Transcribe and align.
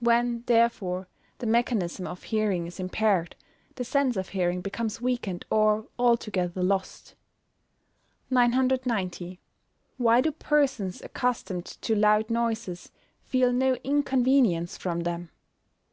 When, 0.00 0.42
therefore, 0.46 1.06
the 1.38 1.46
mechanism 1.46 2.04
of 2.08 2.24
hearing 2.24 2.66
is 2.66 2.80
impaired, 2.80 3.36
the 3.76 3.84
sense 3.84 4.16
of 4.16 4.30
hearing 4.30 4.60
becomes 4.60 5.00
weakened, 5.00 5.44
or 5.50 5.86
altogether 6.00 6.64
lost. 6.64 7.14
990. 8.28 9.38
_Why 10.00 10.20
do 10.20 10.32
persons 10.32 11.00
accustomed 11.02 11.66
to 11.66 11.94
loud 11.94 12.28
noises 12.28 12.90
feel 13.22 13.52
no 13.52 13.74
inconvenience 13.84 14.76
from 14.76 15.02
them? 15.04 15.30